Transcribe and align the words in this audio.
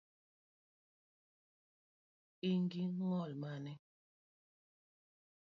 Ingi 2.49 2.81
ng’ol 2.95 3.29
mane? 3.41 3.73